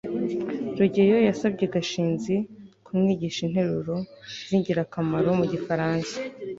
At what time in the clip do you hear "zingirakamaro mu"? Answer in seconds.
4.47-5.45